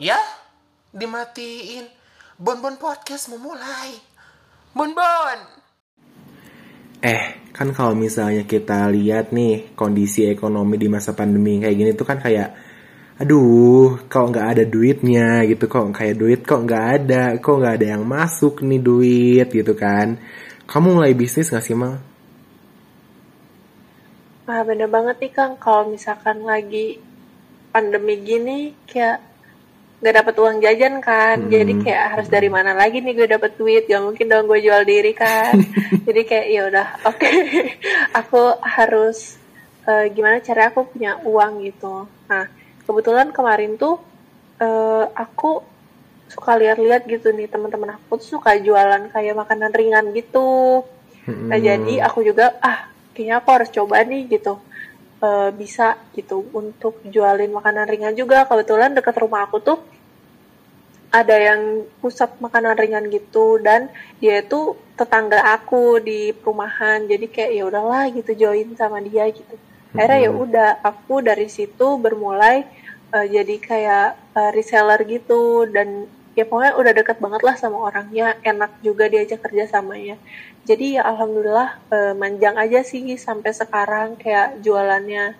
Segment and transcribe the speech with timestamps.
[0.00, 0.16] Ya,
[0.96, 1.84] dimatiin.
[2.40, 4.00] Bonbon Podcast memulai.
[4.72, 5.38] Bonbon.
[7.04, 12.08] Eh, kan kalau misalnya kita lihat nih kondisi ekonomi di masa pandemi kayak gini tuh
[12.08, 12.48] kan kayak,
[13.20, 17.86] aduh, kok nggak ada duitnya gitu, kok kayak duit kok nggak ada, kok nggak ada
[18.00, 20.16] yang masuk nih duit gitu kan.
[20.64, 22.00] Kamu mulai bisnis nggak sih mal?
[24.48, 26.96] Wah bener banget nih Kang, kalau misalkan lagi
[27.68, 29.29] pandemi gini kayak
[30.00, 31.52] nggak dapat uang jajan kan, Hmm.
[31.52, 34.80] jadi kayak harus dari mana lagi nih gue dapat duit, gak mungkin dong gue jual
[34.82, 35.52] diri kan,
[36.08, 37.28] jadi kayak ya udah oke,
[38.20, 39.36] aku harus
[39.84, 42.08] eh, gimana cara aku punya uang gitu.
[42.28, 42.44] Nah
[42.88, 44.00] kebetulan kemarin tuh
[44.56, 45.60] eh, aku
[46.30, 50.80] suka lihat-lihat gitu nih teman-teman aku tuh suka jualan kayak makanan ringan gitu.
[51.28, 51.66] Nah Hmm.
[51.68, 54.56] jadi aku juga ah kayaknya aku harus coba nih gitu
[55.20, 58.48] Eh, bisa gitu untuk jualin makanan ringan juga.
[58.48, 59.76] Kebetulan dekat rumah aku tuh
[61.12, 67.04] ada yang pusat makanan ringan gitu dan dia itu tetangga aku di perumahan.
[67.04, 69.60] Jadi kayak ya udahlah gitu join sama dia gitu.
[69.92, 70.44] Akhirnya ya Mm-mm.
[70.48, 72.64] udah aku dari situ bermulai
[73.12, 74.08] eh, jadi kayak
[74.40, 78.38] eh, reseller gitu dan ya pokoknya udah deket banget lah sama orangnya.
[78.42, 80.16] Enak juga diajak kerja samanya.
[80.64, 84.18] Jadi ya alhamdulillah eh, manjang aja sih sampai sekarang.
[84.20, 85.38] Kayak jualannya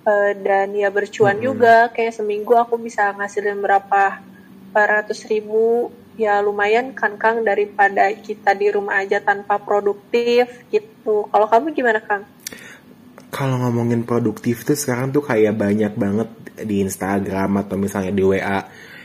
[0.00, 1.46] Eh, dan ya bercuan Mm-mm.
[1.46, 1.76] juga.
[1.92, 4.20] Kayak seminggu aku bisa ngasilin berapa
[4.72, 5.92] ratus ribu.
[6.16, 11.28] Ya lumayan kan Kang daripada kita di rumah aja tanpa produktif gitu.
[11.28, 12.28] Kalau kamu gimana Kang?
[13.30, 16.28] Kalau ngomongin produktif tuh sekarang tuh kayak banyak banget
[16.60, 18.58] di Instagram atau misalnya di WA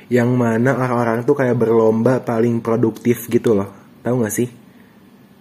[0.09, 3.69] yang mana orang-orang tuh kayak berlomba paling produktif gitu loh.
[4.05, 4.49] Tahu gak sih?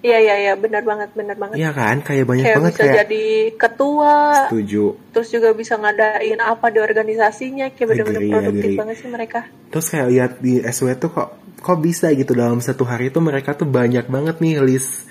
[0.04, 1.56] Iya iya iya benar banget benar banget.
[1.56, 2.04] Iya kan?
[2.04, 3.24] Kayak banyak kayak banget bisa kayak jadi
[3.56, 4.84] ketua, setuju.
[5.16, 8.76] terus juga bisa ngadain apa di organisasinya, kayak benar-benar produktif agree.
[8.76, 9.40] banget sih mereka.
[9.72, 11.28] Terus kayak lihat di SW tuh kok
[11.64, 15.08] kok bisa gitu dalam satu hari tuh mereka tuh banyak banget nih list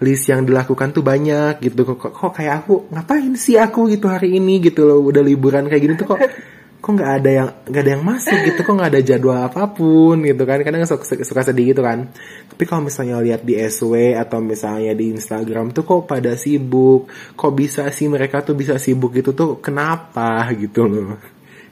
[0.00, 4.08] list yang dilakukan tuh banyak gitu kok, kok, kok kayak aku ngapain sih aku gitu
[4.08, 6.20] hari ini gitu loh udah liburan kayak gini tuh kok
[6.80, 8.60] kok nggak ada yang nggak ada yang masuk gitu?
[8.64, 10.64] Kok nggak ada jadwal apa pun gitu kan?
[10.64, 12.08] Kadang suka, suka sedih gitu kan.
[12.48, 17.06] Tapi kalau misalnya lihat di SW atau misalnya di Instagram tuh kok pada sibuk?
[17.36, 19.60] Kok bisa sih mereka tuh bisa sibuk gitu tuh?
[19.60, 20.88] Kenapa gitu?
[20.88, 21.20] Loh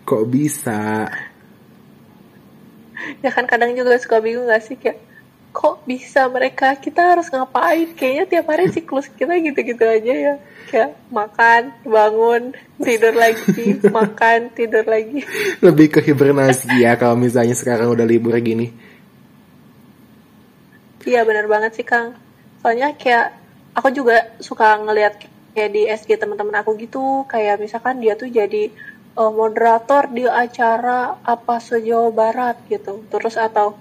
[0.08, 1.04] kok bisa?
[3.20, 4.96] Ya kan kadang juga suka bingung gak sih kayak
[5.58, 7.90] kok bisa mereka kita harus ngapain?
[7.98, 10.34] Kayaknya tiap hari siklus kita gitu-gitu aja ya.
[10.70, 15.26] Kayak makan bangun tidur lagi makan tidur lagi.
[15.58, 18.70] Lebih ke hibernasi ya kalau misalnya sekarang udah libur gini.
[21.08, 22.14] iya benar banget sih Kang.
[22.62, 23.34] Soalnya kayak
[23.74, 25.24] aku juga suka ngelihat
[25.56, 27.26] kayak di SG teman-teman aku gitu.
[27.26, 28.70] Kayak misalkan dia tuh jadi
[29.18, 33.02] eh, moderator di acara apa se-Jawa Barat gitu.
[33.10, 33.74] Terus atau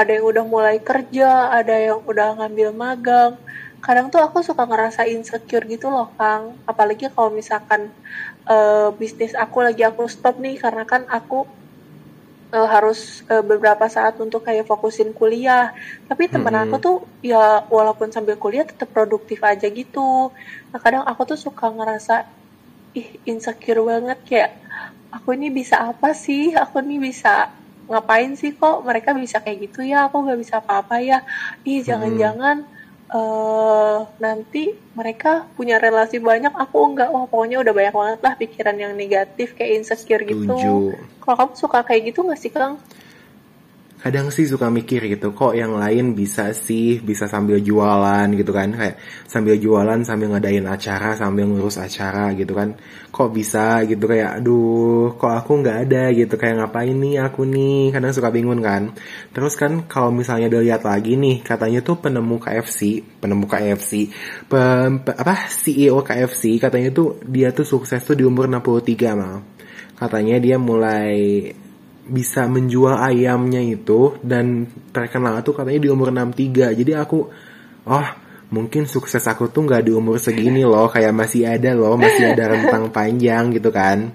[0.00, 1.28] ada yang udah mulai kerja
[1.58, 3.32] ada yang udah ngambil magang
[3.84, 7.80] kadang tuh aku suka ngerasa insecure gitu loh Kang apalagi kalau misalkan
[8.52, 11.36] eh, bisnis aku lagi aku stop nih karena kan aku
[12.56, 12.98] eh, harus
[13.32, 15.64] eh, beberapa saat untuk kayak fokusin kuliah.
[16.08, 16.64] Tapi temen Mm-mm.
[16.64, 20.32] aku tuh ya walaupun sambil kuliah tetap produktif aja gitu.
[20.70, 22.14] Nah kadang aku tuh suka ngerasa
[23.00, 24.50] ih insecure banget kayak
[25.16, 26.42] aku ini bisa apa sih?
[26.64, 27.30] Aku ini bisa
[27.90, 30.08] ngapain sih kok mereka bisa kayak gitu ya?
[30.08, 31.22] Aku nggak bisa apa-apa ya?
[31.66, 32.64] Ih jangan-jangan
[33.14, 38.74] eh nanti mereka punya relasi banyak aku enggak wah pokoknya udah banyak banget lah pikiran
[38.74, 40.90] yang negatif kayak insecure gitu
[41.22, 42.80] kalau kamu suka kayak gitu nggak sih Kang?
[44.04, 48.68] Kadang sih suka mikir gitu, kok yang lain bisa sih, bisa sambil jualan gitu kan,
[48.76, 52.76] kayak sambil jualan sambil ngadain acara, sambil ngurus acara gitu kan,
[53.08, 57.96] kok bisa gitu kayak, aduh, kok aku nggak ada gitu, kayak ngapain nih aku nih,
[57.96, 58.92] kadang suka bingung kan.
[59.32, 64.12] Terus kan kalau misalnya dilihat lagi nih, katanya tuh penemu KFC, penemu KFC,
[64.52, 69.40] pem- pe- apa CEO KFC, katanya tuh dia tuh sukses tuh di umur 63 mal.
[69.96, 71.14] Katanya dia mulai
[72.04, 77.18] bisa menjual ayamnya itu dan terkenal tuh katanya di umur 63 jadi aku
[77.88, 78.08] oh
[78.52, 82.54] mungkin sukses aku tuh nggak di umur segini loh kayak masih ada loh masih ada
[82.54, 84.12] rentang panjang gitu kan.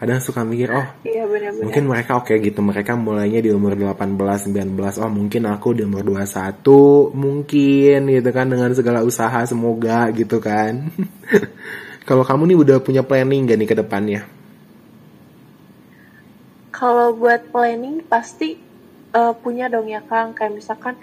[0.00, 1.60] Kadang suka mikir oh Iya benar-benar.
[1.60, 4.16] mungkin mereka oke gitu mereka mulainya di umur 18
[4.48, 10.40] 19 oh mungkin aku di umur 21 mungkin gitu kan dengan segala usaha semoga gitu
[10.40, 10.88] kan.
[12.08, 14.39] Kalau kamu nih udah punya planning gak nih ke depannya
[16.80, 18.56] Kalau buat planning pasti
[19.12, 20.32] eh, punya dong ya Kang.
[20.32, 20.96] Kayak misalkan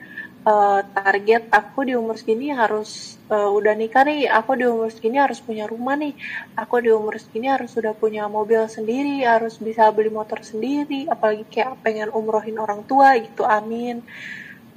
[0.49, 5.17] eh, target aku di umur segini harus uh, udah nikah nih, aku di umur segini
[5.19, 6.15] harus punya rumah nih,
[6.55, 11.43] aku di umur segini harus sudah punya mobil sendiri, harus bisa beli motor sendiri, apalagi
[11.47, 14.03] kayak pengen umrohin orang tua gitu, amin.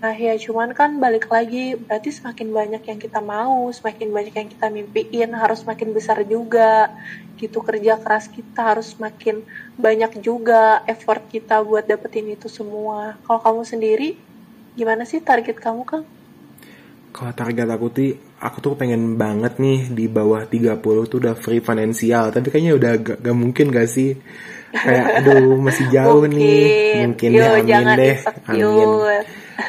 [0.00, 4.48] Nah ya cuman kan balik lagi berarti semakin banyak yang kita mau, semakin banyak yang
[4.48, 6.88] kita mimpiin harus makin besar juga
[7.40, 9.36] gitu kerja keras kita harus makin
[9.76, 13.20] banyak juga effort kita buat dapetin itu semua.
[13.24, 14.08] Kalau kamu sendiri
[14.78, 16.02] gimana sih target kamu kan?
[17.10, 18.08] Kalau target aku tuh
[18.40, 22.92] aku tuh pengen banget nih di bawah 30 tuh udah free finansial tapi kayaknya udah
[23.02, 24.16] gak, gak mungkin gak sih
[24.84, 26.38] kayak aduh masih jauh mungkin.
[26.38, 26.62] nih
[26.94, 28.48] mungkin Yo, ya amin jangan deh insecure.
[28.48, 28.90] amin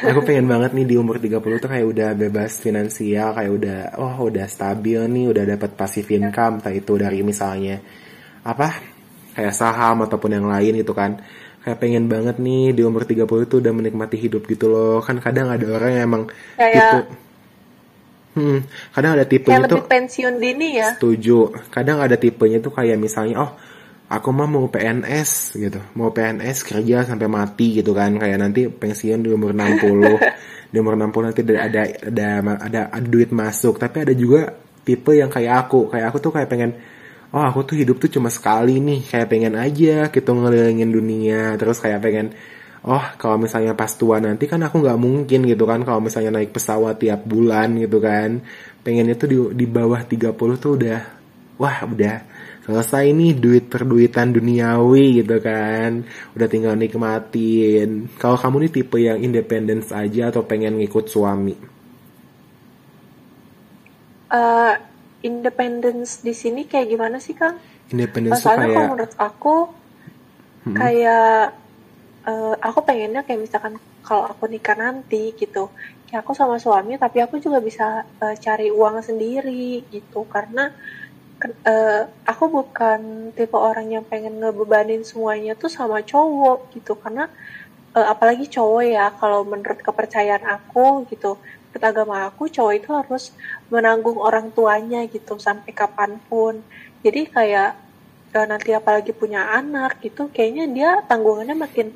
[0.00, 4.28] aku pengen banget nih di umur 30 tuh kayak udah bebas finansial kayak udah oh
[4.32, 7.82] udah stabil nih udah dapat passive income entah itu dari misalnya
[8.42, 8.80] apa
[9.36, 11.20] kayak saham ataupun yang lain gitu kan
[11.62, 15.52] kayak pengen banget nih di umur 30 tuh udah menikmati hidup gitu loh kan kadang
[15.52, 16.22] ada orang yang emang
[16.58, 16.98] Kayak- gitu
[18.32, 18.58] hmm,
[18.96, 20.96] kadang ada tipenya Kayak tuh pensiun dini ya.
[20.96, 21.52] Setuju.
[21.68, 23.50] Kadang ada tipenya tuh kayak misalnya, oh
[24.12, 25.80] aku mah mau PNS gitu.
[25.96, 28.12] Mau PNS kerja sampai mati gitu kan.
[28.20, 30.20] Kayak nanti pensiun di umur 60.
[30.72, 32.28] di umur 60 nanti ada ada ada
[32.60, 33.80] ada, ada duit masuk.
[33.80, 34.52] Tapi ada juga
[34.84, 35.88] tipe yang kayak aku.
[35.88, 36.72] Kayak aku tuh kayak pengen
[37.32, 41.80] Oh aku tuh hidup tuh cuma sekali nih Kayak pengen aja gitu ngelilingin dunia Terus
[41.80, 42.36] kayak pengen
[42.84, 46.52] Oh kalau misalnya pas tua nanti kan aku nggak mungkin gitu kan Kalau misalnya naik
[46.52, 48.44] pesawat tiap bulan gitu kan
[48.84, 51.00] Pengennya tuh di, di bawah 30 tuh udah
[51.56, 52.31] Wah udah
[52.66, 55.90] selesai nih duit perduitan duniawi gitu kan.
[56.34, 57.88] Udah tinggal nikmatin.
[58.20, 61.54] Kalau kamu nih tipe yang independence aja Atau pengen ngikut suami?
[64.32, 64.72] Eh,
[65.28, 67.56] independence di sini kayak gimana sih kang?
[67.92, 69.54] Independence Soalnya kalau kayak menurut aku
[70.64, 70.76] Hmm.
[70.78, 71.54] kayak
[72.30, 73.74] eh, aku pengennya kayak misalkan
[74.06, 75.60] kalau aku nikah nanti gitu,
[76.06, 77.84] kayak aku sama suami tapi aku juga bisa
[78.24, 80.18] eh, cari uang sendiri gitu.
[80.34, 80.62] Karena
[81.72, 83.00] eh, aku bukan
[83.36, 86.92] tipe orang yang pengen ngebebanin semuanya tuh sama cowok gitu.
[87.02, 87.24] Karena
[87.96, 91.30] eh, apalagi cowok ya kalau menurut kepercayaan aku gitu
[91.72, 93.24] menurut agama aku cowok itu harus
[93.72, 96.54] menanggung orang tuanya gitu sampai kapan pun.
[97.04, 97.70] Jadi kayak
[98.36, 101.88] eh, nanti apalagi punya anak gitu kayaknya dia tanggungannya makin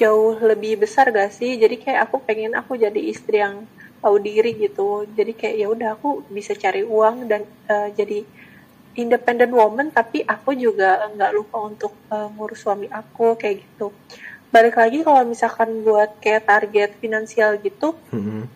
[0.00, 1.56] jauh lebih besar gak sih?
[1.62, 3.64] Jadi kayak aku pengen aku jadi istri yang
[4.02, 5.08] tahu diri gitu.
[5.18, 7.42] Jadi kayak ya udah aku bisa cari uang dan
[7.72, 8.18] eh, jadi
[8.94, 13.90] independent woman tapi aku juga nggak lupa untuk eh, ngurus suami aku kayak gitu
[14.54, 18.46] balik lagi kalau misalkan buat kayak target finansial gitu Mm-mm.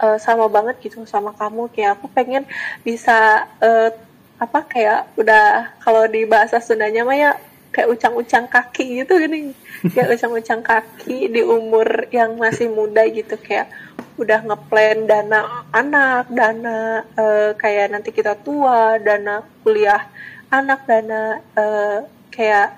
[0.00, 2.44] eh, sama banget gitu sama kamu kayak aku pengen
[2.84, 3.90] bisa eh,
[4.38, 7.30] apa kayak udah kalau di bahasa Sundanya mah ya
[7.78, 9.54] kayak ucang-ucang kaki gitu gini
[9.94, 13.70] kayak ucang-ucang kaki di umur yang masih muda gitu kayak
[14.18, 20.10] udah ngeplan dana anak dana eh, kayak nanti kita tua dana kuliah
[20.50, 22.02] anak dana eh,
[22.34, 22.74] kayak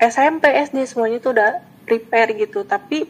[0.00, 2.64] SMP SD semuanya tuh udah prepare gitu.
[2.64, 3.04] Tapi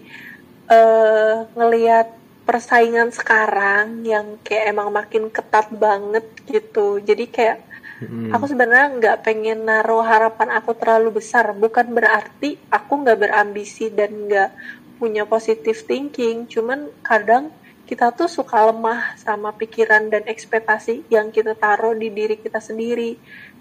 [0.70, 6.98] eh ngelihat persaingan sekarang yang kayak emang makin ketat banget gitu.
[6.98, 7.69] Jadi kayak
[8.00, 8.32] Mm-mm.
[8.32, 14.10] aku sebenarnya nggak pengen naruh harapan aku terlalu besar bukan berarti aku nggak berambisi dan
[14.26, 14.50] nggak
[14.96, 17.52] punya positive thinking cuman kadang
[17.84, 23.18] kita tuh suka lemah sama pikiran dan ekspektasi yang kita taruh di diri kita sendiri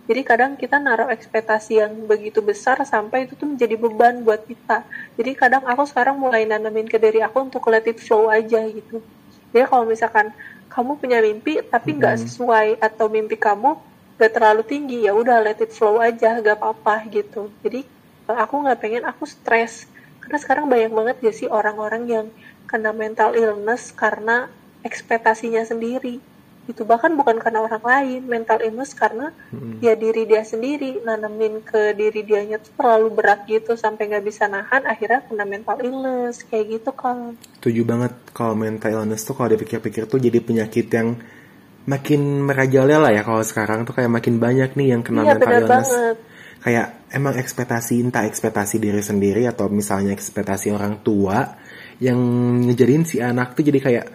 [0.09, 4.81] jadi kadang kita naruh ekspektasi yang begitu besar sampai itu tuh menjadi beban buat kita.
[5.13, 9.05] Jadi kadang aku sekarang mulai nanamin ke diri aku untuk let it flow aja gitu.
[9.53, 10.33] Jadi kalau misalkan
[10.65, 13.77] kamu punya mimpi tapi nggak sesuai atau mimpi kamu
[14.19, 17.47] gak terlalu tinggi ya udah let it flow aja gak apa-apa gitu.
[17.63, 17.87] Jadi
[18.27, 19.87] aku nggak pengen aku stres.
[20.19, 22.25] Karena sekarang banyak banget gak sih orang-orang yang
[22.67, 24.51] kena mental illness karena
[24.83, 26.19] ekspektasinya sendiri?
[26.69, 29.33] Itu bahkan bukan karena orang lain mental illness karena
[29.81, 34.45] ya diri dia sendiri nanemin ke diri dianya tuh terlalu berat gitu sampai nggak bisa
[34.45, 36.45] nahan akhirnya kena mental illness.
[36.45, 41.17] Kayak gitu kan Setuju banget kalau mental illness tuh kalau dipikir-pikir tuh jadi penyakit yang
[41.89, 45.89] makin merajalela ya kalau sekarang tuh kayak makin banyak nih yang kena iya mental illness.
[45.89, 46.17] banget.
[46.59, 51.57] Kayak emang ekspektasi entah ekspektasi diri sendiri atau misalnya ekspektasi orang tua
[51.97, 52.19] yang
[52.69, 54.05] ngejadiin si anak tuh jadi kayak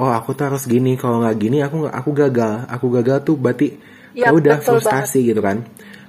[0.00, 3.36] oh aku tuh harus gini kalau nggak gini aku nggak aku gagal aku gagal tuh
[3.36, 3.68] berarti
[4.16, 5.62] Iya, ya udah frustasi gitu kan.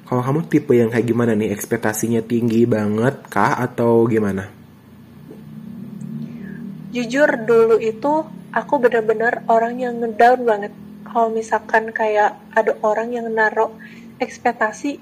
[0.08, 1.54] Kalau kamu tipe yang kayak gimana nih?
[1.54, 4.50] Ekspektasinya tinggi banget kah atau gimana?
[6.90, 10.74] Jujur dulu itu aku bener-bener orang yang ngedown banget
[11.10, 13.74] kalau misalkan kayak ada orang yang naruh
[14.22, 15.02] ekspektasi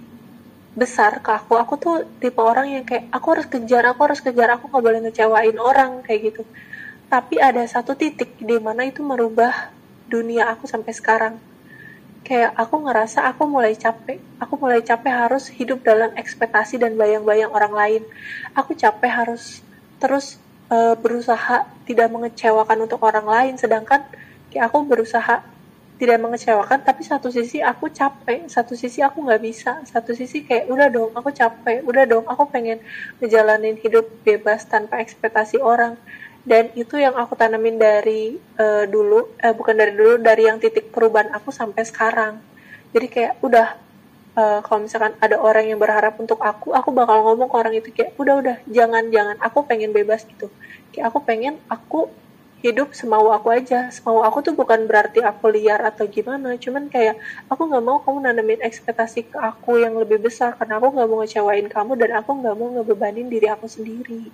[0.77, 4.45] besar ke aku aku tuh tipe orang yang kayak aku harus kejar aku harus kejar
[4.53, 6.43] aku nggak boleh ngecewain orang kayak gitu.
[7.07, 9.73] Tapi ada satu titik di mana itu merubah
[10.05, 11.35] dunia aku sampai sekarang.
[12.21, 17.49] Kayak aku ngerasa aku mulai capek aku mulai capek harus hidup dalam ekspektasi dan bayang-bayang
[17.49, 18.01] orang lain.
[18.53, 19.65] Aku capek harus
[19.97, 20.37] terus
[20.69, 24.05] uh, berusaha tidak mengecewakan untuk orang lain sedangkan
[24.53, 25.41] kayak aku berusaha
[25.97, 30.69] tidak mengecewakan tapi satu sisi aku capek satu sisi aku nggak bisa satu sisi kayak
[30.69, 32.77] udah dong aku capek udah dong aku pengen
[33.17, 35.97] ngejalanin hidup bebas tanpa ekspektasi orang.
[36.47, 40.95] Dan itu yang aku tanamin dari uh, dulu eh, bukan dari dulu dari yang titik
[40.95, 42.39] perubahan aku sampai sekarang.
[42.95, 43.75] Jadi kayak udah
[44.39, 47.89] uh, kalau misalkan ada orang yang berharap untuk aku aku bakal ngomong ke orang itu
[47.91, 50.47] kayak udah udah jangan jangan aku pengen bebas gitu.
[50.95, 52.07] Kayak aku pengen aku
[52.65, 53.93] hidup semau aku aja.
[53.93, 56.57] Semau aku tuh bukan berarti aku liar atau gimana.
[56.57, 57.21] Cuman kayak
[57.51, 60.57] aku nggak mau kamu nanamin ekspektasi ke aku yang lebih besar.
[60.57, 64.29] Karena aku nggak mau ngecewain kamu dan aku nggak mau ngebebanin diri aku sendiri.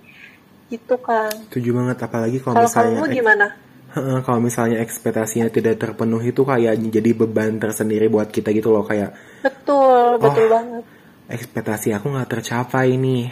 [0.72, 1.96] Gitu kan setuju banget.
[2.00, 3.46] Apalagi kalau misalnya kamu gimana?
[3.94, 8.82] Kalau misalnya ekspektasinya tidak terpenuhi itu kayak jadi beban tersendiri buat kita gitu loh.
[8.82, 9.14] Kayak
[9.44, 10.82] betul betul oh, banget.
[11.30, 13.30] ekspektasi aku nggak tercapai nih.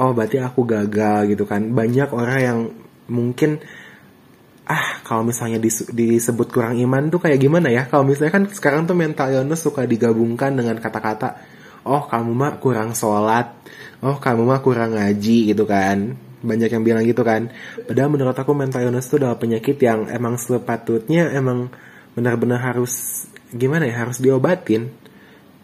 [0.00, 1.70] Oh berarti aku gagal gitu kan.
[1.70, 2.58] Banyak orang yang
[3.06, 3.62] mungkin
[4.70, 5.58] ah kalau misalnya
[5.90, 7.90] disebut kurang iman tuh kayak gimana ya?
[7.90, 11.42] Kalau misalnya kan sekarang tuh mental illness suka digabungkan dengan kata-kata
[11.90, 13.50] oh kamu mah kurang sholat.
[14.00, 16.14] Oh kamu mah kurang ngaji gitu kan.
[16.40, 17.50] Banyak yang bilang gitu kan.
[17.84, 21.68] Padahal menurut aku mental illness itu adalah penyakit yang emang sepatutnya emang
[22.14, 24.86] benar-benar harus gimana ya harus diobatin.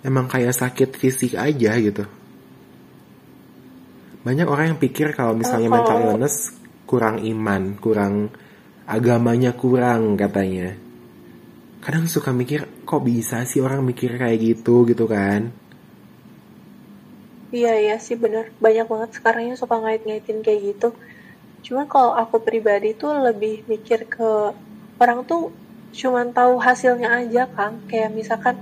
[0.03, 2.05] Emang kayak sakit fisik aja gitu.
[4.27, 6.51] Banyak orang yang pikir kalau misalnya mental illness
[6.87, 8.31] kurang iman kurang
[8.87, 10.79] agamanya kurang katanya.
[11.83, 15.51] Kadang suka mikir kok bisa sih orang mikir kayak gitu gitu kan?
[17.51, 18.55] Iya iya sih bener.
[18.63, 20.89] Banyak banget sekarang yang suka ngait-ngaitin kayak gitu.
[21.67, 24.55] Cuman kalau aku pribadi tuh lebih mikir ke
[25.03, 25.51] orang tuh
[25.97, 28.61] cuman tahu hasilnya aja kan kayak misalkan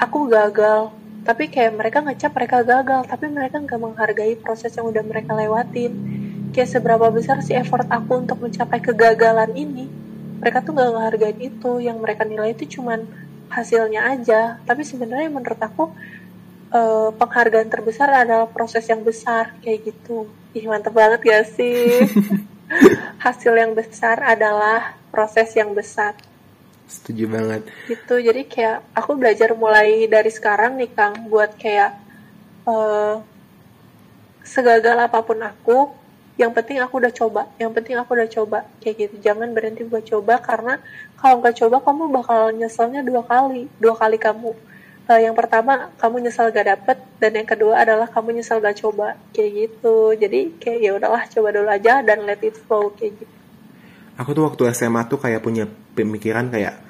[0.00, 0.94] aku gagal
[1.24, 5.92] tapi kayak mereka ngecap mereka gagal tapi mereka nggak menghargai proses yang udah mereka lewatin
[6.54, 9.90] kayak seberapa besar sih effort aku untuk mencapai kegagalan ini.
[10.38, 11.82] Mereka tuh gak ngehargain itu.
[11.82, 13.02] Yang mereka nilai itu cuman
[13.50, 14.62] hasilnya aja.
[14.62, 15.90] Tapi sebenarnya menurut aku
[16.70, 20.30] uh, penghargaan terbesar adalah proses yang besar kayak gitu.
[20.54, 22.06] Ih mantep banget gak sih?
[23.24, 26.14] Hasil yang besar adalah proses yang besar.
[26.86, 27.66] Setuju banget.
[27.90, 28.14] Gitu.
[28.22, 31.98] Jadi kayak aku belajar mulai dari sekarang nih kang buat kayak
[32.70, 33.18] uh,
[34.44, 36.03] segagal apa pun aku
[36.34, 37.46] yang penting aku udah coba.
[37.62, 38.58] Yang penting aku udah coba.
[38.82, 39.14] Kayak gitu.
[39.22, 40.82] Jangan berhenti buat coba karena
[41.14, 43.70] kalau nggak coba kamu bakal nyeselnya dua kali.
[43.78, 44.50] Dua kali kamu.
[45.04, 49.14] Uh, yang pertama kamu nyesel gak dapet dan yang kedua adalah kamu nyesel gak coba.
[49.30, 50.16] Kayak gitu.
[50.18, 53.34] Jadi kayak ya udahlah coba dulu aja dan let it flow kayak gitu.
[54.18, 56.82] Aku tuh waktu SMA tuh kayak punya pemikiran kayak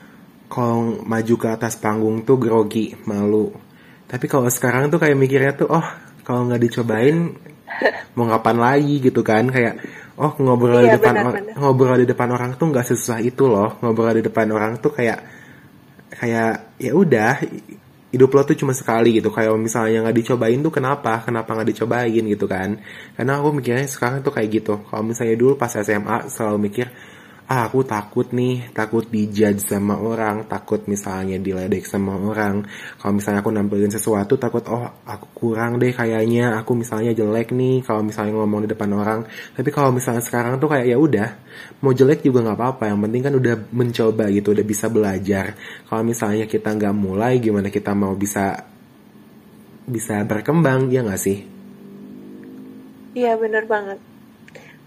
[0.49, 3.53] kalau maju ke atas panggung tuh grogi malu.
[4.09, 5.87] Tapi kalau sekarang tuh kayak mikirnya tuh oh
[6.25, 7.37] kalau nggak dicobain
[8.17, 9.49] mau ngapain lagi gitu kan?
[9.51, 9.83] Kayak
[10.15, 11.55] oh ngobrol iya, di depan benar, benar.
[11.59, 13.79] ngobrol di depan orang tuh nggak sesusah itu loh.
[13.83, 15.19] Ngobrol di depan orang tuh kayak
[16.15, 17.43] kayak ya udah
[18.15, 19.35] hidup lo tuh cuma sekali gitu.
[19.35, 21.27] Kayak misalnya nggak dicobain tuh kenapa?
[21.27, 22.79] Kenapa nggak dicobain gitu kan?
[23.19, 24.75] Karena aku mikirnya sekarang tuh kayak gitu.
[24.87, 26.87] Kalau misalnya dulu pas SMA selalu mikir
[27.45, 32.65] ah aku takut nih takut dijudge sama orang takut misalnya diledek sama orang.
[32.97, 37.85] Kalau misalnya aku nampilin sesuatu takut oh aku kurang deh kayaknya aku misalnya jelek nih
[37.85, 39.21] kalau misalnya ngomong di depan orang.
[39.53, 41.29] Tapi kalau misalnya sekarang tuh kayak ya udah
[41.85, 45.47] mau jelek juga nggak apa-apa yang penting kan udah mencoba gitu udah bisa belajar.
[45.85, 48.57] Kalau misalnya kita nggak mulai gimana kita mau bisa
[49.85, 51.45] bisa berkembang ya nggak sih?
[53.13, 54.01] Iya bener banget.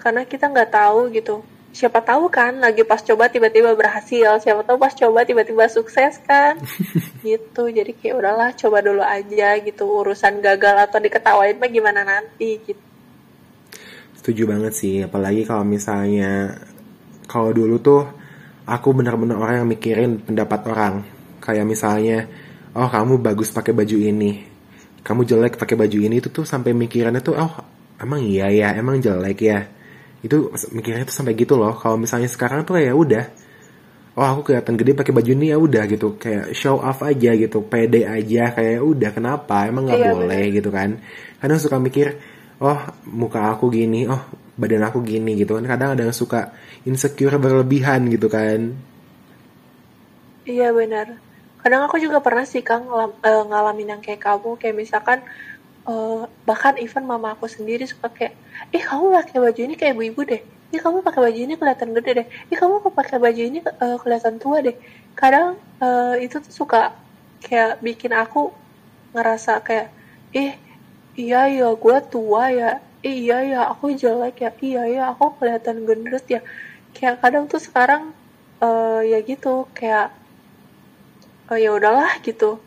[0.01, 1.45] Karena kita nggak tahu gitu
[1.77, 4.41] siapa tahu kan lagi pas coba tiba-tiba berhasil.
[4.41, 6.57] Siapa tahu pas coba tiba-tiba sukses kan.
[7.21, 9.85] Gitu jadi kayak udahlah coba dulu aja gitu.
[9.85, 12.81] Urusan gagal atau diketawain mah gimana nanti gitu.
[14.17, 16.57] Setuju banget sih apalagi kalau misalnya
[17.29, 18.01] kalau dulu tuh
[18.65, 21.05] aku benar-benar orang yang mikirin pendapat orang.
[21.45, 22.25] Kayak misalnya
[22.73, 24.41] oh kamu bagus pakai baju ini.
[25.05, 26.17] Kamu jelek pakai baju ini.
[26.17, 27.53] Itu tuh sampai mikirannya tuh oh
[28.01, 29.76] emang iya ya emang jelek ya
[30.25, 31.77] itu mikirnya tuh sampai gitu loh.
[31.77, 33.25] Kalau misalnya sekarang tuh kayak udah.
[34.17, 36.17] Oh aku kelihatan gede pakai baju ini ya udah gitu.
[36.17, 38.49] Kayak show off aja gitu pede aja.
[38.53, 39.69] Kayak udah kenapa?
[39.69, 40.55] Emang nggak iya, boleh bener.
[40.57, 40.89] gitu kan.
[41.37, 42.17] Kadang suka mikir
[42.57, 44.17] oh muka aku gini oh
[44.57, 45.69] badan aku gini gitu kan.
[45.69, 46.49] Kadang ada yang suka
[46.89, 48.73] insecure berlebihan gitu kan.
[50.49, 51.27] Iya benar
[51.67, 54.55] kadang aku juga pernah sih kang eh, ngalamin yang kayak kamu.
[54.55, 55.19] Kayak misalkan
[55.87, 58.35] uh, bahkan even mama aku sendiri suka kayak
[58.75, 60.41] eh kamu pakai baju ini kayak ibu-ibu deh.
[60.67, 62.27] Ih kamu pakai baju ini kelihatan gede deh.
[62.51, 64.75] Ih kamu kok pakai baju ini uh, kelihatan tua deh.
[65.15, 66.91] Kadang uh, itu tuh suka
[67.39, 68.51] kayak bikin aku
[69.15, 69.87] ngerasa kayak
[70.35, 70.59] ih
[71.15, 72.71] iya ya gue tua ya.
[73.01, 74.51] Ih, iya ya aku jelek ya.
[74.59, 76.43] Iya ya aku kelihatan gendut ya.
[76.91, 78.11] Kayak kadang tuh sekarang
[78.59, 80.11] uh, ya gitu kayak
[81.47, 82.59] uh, ya udahlah gitu.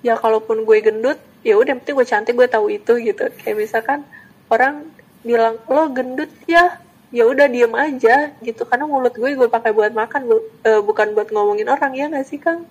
[0.00, 3.28] Ya kalaupun gue gendut ya udah penting gue cantik gue tahu itu gitu.
[3.42, 4.06] Kayak misalkan
[4.50, 4.86] orang
[5.22, 6.80] bilang lo gendut ya?
[7.12, 8.64] Ya udah diem aja gitu.
[8.64, 12.26] Karena mulut gue gue pakai buat makan bu, uh, bukan buat ngomongin orang ya nggak
[12.26, 12.64] sih kang?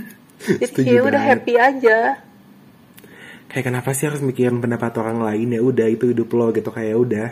[0.60, 2.22] Jadi ya udah happy aja.
[3.50, 5.58] Kayak kenapa sih harus mikirin pendapat orang lain?
[5.58, 6.70] Ya udah itu hidup lo gitu.
[6.70, 7.28] Kayak udah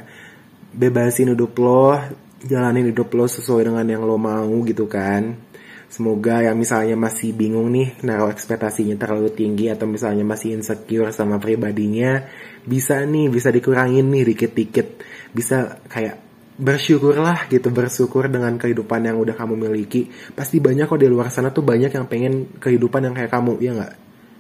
[0.75, 1.97] bebasin hidup lo
[2.45, 5.48] jalanin hidup lo sesuai dengan yang lo mau gitu kan
[5.89, 11.41] semoga yang misalnya masih bingung nih naruh ekspektasinya terlalu tinggi atau misalnya masih insecure sama
[11.41, 12.29] pribadinya
[12.69, 14.87] bisa nih bisa dikurangin nih dikit-dikit.
[15.33, 16.21] Bisa kayak
[16.59, 20.13] bersyukurlah gitu bersyukur dengan kehidupan yang udah kamu miliki.
[20.37, 23.71] Pasti banyak kok di luar sana tuh banyak yang pengen kehidupan yang kayak kamu ya
[23.73, 23.95] nggak?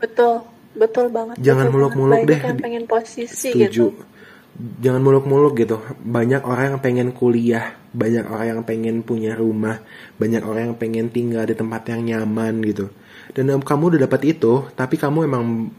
[0.04, 0.44] Betul
[0.76, 1.40] betul banget.
[1.40, 3.90] Jangan muluk-muluk deh yang pengen posisi setuju.
[3.90, 4.17] gitu
[4.58, 5.78] jangan muluk-muluk gitu.
[6.02, 9.80] Banyak orang yang pengen kuliah banyak orang yang pengen punya rumah
[10.20, 12.92] banyak orang yang pengen tinggal di tempat yang nyaman gitu.
[13.32, 15.72] Dan kamu udah dapat itu tapi kamu emang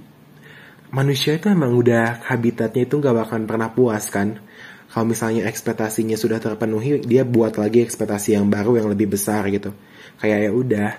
[0.90, 4.42] manusia itu emang udah habitatnya itu gak bakalan pernah puas kan?
[4.90, 9.70] Kalau misalnya ekspektasinya sudah terpenuhi dia buat lagi ekspektasi yang baru yang lebih besar gitu.
[10.18, 10.90] Kayak ya udah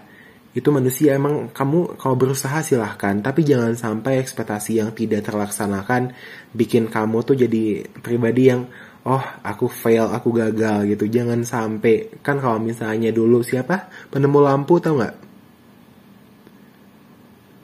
[0.50, 6.11] itu manusia emang kamu kalau berusaha silahkan tapi jangan sampai ekspektasi yang tidak terlaksanakan
[6.50, 8.66] bikin kamu tuh jadi pribadi yang
[9.04, 11.04] oh aku fail aku gagal gitu.
[11.09, 12.21] Jangan sampai.
[12.21, 13.88] Kan kalau misalnya dulu siapa?
[14.12, 15.16] Penemu lampu tau nggak?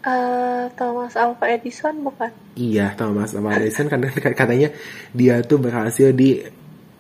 [0.07, 2.31] Uh, Thomas Alva Edison bukan?
[2.55, 3.90] Iya, Thomas Alva Edison.
[3.90, 4.07] Kan
[4.40, 4.71] katanya
[5.12, 6.40] dia tuh berhasil di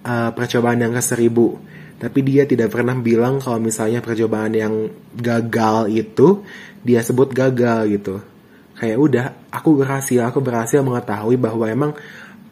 [0.04, 1.56] uh, percobaan yang ke seribu.
[1.96, 4.74] Tapi dia tidak pernah bilang kalau misalnya percobaan yang
[5.16, 6.44] gagal itu
[6.84, 8.20] dia sebut gagal gitu.
[8.76, 11.92] Kayak udah, aku berhasil, aku berhasil mengetahui bahwa emang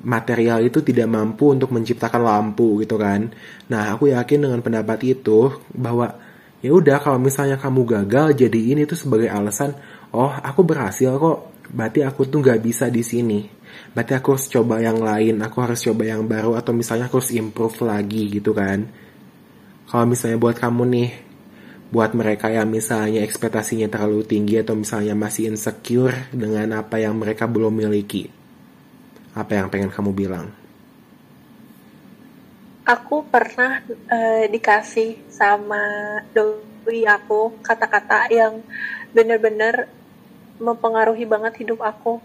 [0.00, 3.28] material itu tidak mampu untuk menciptakan lampu gitu kan.
[3.68, 6.16] Nah, aku yakin dengan pendapat itu bahwa
[6.64, 9.76] ya udah kalau misalnya kamu gagal jadi ini tuh sebagai alasan
[10.16, 13.44] oh aku berhasil kok berarti aku tuh nggak bisa di sini
[13.92, 17.37] berarti aku harus coba yang lain aku harus coba yang baru atau misalnya aku harus
[17.37, 18.88] improve lagi gitu kan
[19.90, 21.11] kalau misalnya buat kamu nih
[21.94, 27.47] buat mereka yang misalnya ekspektasinya terlalu tinggi atau misalnya masih insecure dengan apa yang mereka
[27.47, 28.27] belum miliki
[29.35, 30.51] apa yang pengen kamu bilang
[32.85, 35.81] aku pernah uh, dikasih sama
[36.37, 38.61] doi aku kata-kata yang
[39.14, 39.88] bener-bener
[40.61, 42.20] mempengaruhi banget hidup aku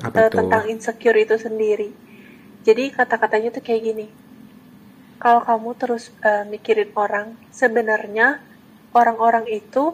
[0.00, 1.92] Apa uh, tentang insecure itu sendiri.
[2.64, 4.06] Jadi kata-katanya tuh kayak gini.
[5.20, 8.40] Kalau kamu terus uh, mikirin orang, sebenarnya
[8.96, 9.92] orang-orang itu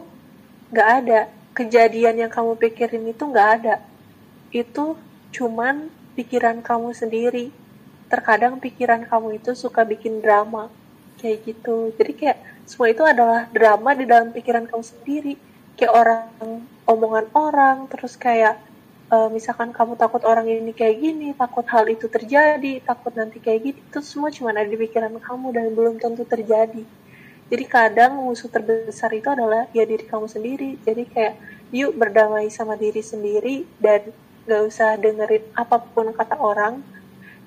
[0.71, 1.21] nggak ada.
[1.51, 3.83] Kejadian yang kamu pikirin itu nggak ada.
[4.55, 4.95] Itu
[5.35, 7.51] cuman pikiran kamu sendiri.
[8.07, 10.71] Terkadang pikiran kamu itu suka bikin drama.
[11.19, 11.91] Kayak gitu.
[11.99, 15.33] Jadi kayak semua itu adalah drama di dalam pikiran kamu sendiri.
[15.75, 16.23] Kayak orang
[16.87, 18.63] omongan orang terus kayak
[19.11, 23.59] uh, misalkan kamu takut orang ini kayak gini takut hal itu terjadi takut nanti kayak
[23.63, 26.83] gitu itu semua cuma ada di pikiran kamu dan belum tentu terjadi.
[27.47, 30.75] Jadi kadang musuh terbesar itu adalah ya diri kamu sendiri.
[30.83, 31.39] Jadi kayak
[31.71, 34.11] yuk berdamai sama diri sendiri dan
[34.43, 36.83] gak usah dengerin apa pun kata orang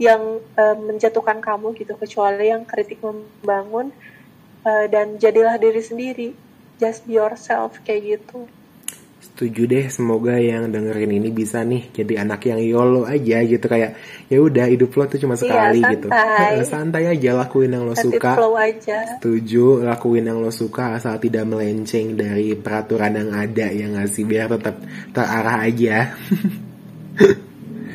[0.01, 1.93] yang uh, menjatuhkan kamu gitu.
[2.01, 3.93] Kecuali yang kritik membangun
[4.65, 6.29] uh, dan jadilah diri sendiri.
[6.81, 8.49] Just be yourself kayak gitu
[9.21, 13.65] setuju deh semoga yang dengerin ini bisa nih jadi anak yang yolo aja gitu.
[13.65, 16.09] Kayak ya udah hidup lo tuh cuma Iya, sekali gitu.
[16.09, 16.53] santai.
[16.65, 18.31] santai aja lakuin yang lo Let suka.
[18.35, 18.99] flow aja.
[19.17, 24.25] Setuju lakuin yang lo suka asal tidak melenceng dari peraturan yang ada ya nggak sih?
[24.25, 24.81] Biar tetap
[25.13, 26.17] terarah aja.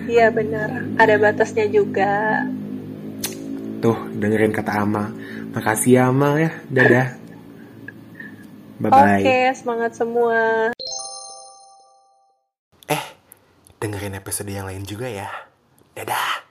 [0.06, 0.70] Iya benar,
[1.02, 2.46] ada batasnya juga.
[3.76, 5.14] tuh dengerin kata Amal
[5.54, 6.52] makasih ya Amal ya.
[6.68, 7.08] Dadah.
[8.82, 10.75] Bye bye Oke, semangat semua.
[13.86, 15.30] Dengerin episode yang lain juga ya.
[15.94, 16.45] Dadah.